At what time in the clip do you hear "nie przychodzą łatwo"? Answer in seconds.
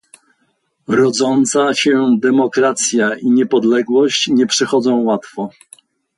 4.27-5.49